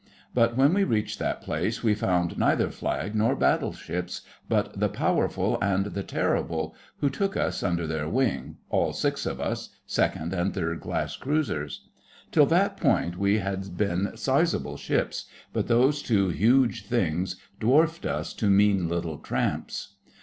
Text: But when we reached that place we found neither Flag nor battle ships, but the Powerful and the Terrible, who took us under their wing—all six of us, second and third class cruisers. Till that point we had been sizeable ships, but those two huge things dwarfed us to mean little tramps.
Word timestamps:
But 0.33 0.57
when 0.57 0.73
we 0.73 0.83
reached 0.83 1.19
that 1.19 1.43
place 1.43 1.83
we 1.83 1.93
found 1.93 2.35
neither 2.35 2.71
Flag 2.71 3.13
nor 3.13 3.35
battle 3.35 3.71
ships, 3.71 4.21
but 4.49 4.79
the 4.79 4.89
Powerful 4.89 5.59
and 5.61 5.85
the 5.85 6.01
Terrible, 6.01 6.73
who 7.01 7.09
took 7.11 7.37
us 7.37 7.61
under 7.61 7.85
their 7.85 8.09
wing—all 8.09 8.93
six 8.93 9.27
of 9.27 9.39
us, 9.39 9.69
second 9.85 10.33
and 10.33 10.55
third 10.55 10.81
class 10.81 11.15
cruisers. 11.15 11.85
Till 12.31 12.47
that 12.47 12.77
point 12.77 13.19
we 13.19 13.37
had 13.37 13.77
been 13.77 14.17
sizeable 14.17 14.75
ships, 14.77 15.25
but 15.53 15.67
those 15.67 16.01
two 16.01 16.29
huge 16.29 16.87
things 16.87 17.35
dwarfed 17.59 18.07
us 18.07 18.33
to 18.33 18.49
mean 18.49 18.89
little 18.89 19.19
tramps. 19.19 19.97